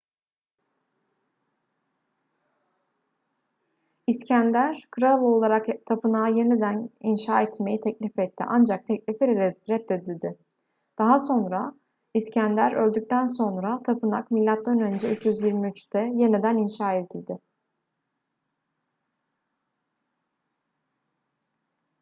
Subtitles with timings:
[4.07, 9.27] i̇skender kral olarak tapınağı yeniden inşa etmeyi teklif etti ancak teklifi
[9.69, 10.37] reddedildi.
[10.97, 11.73] daha sonra
[12.13, 14.43] i̇skender öldükten sonra tapınak m.ö.
[14.91, 17.39] 323'te yeniden inşa edildi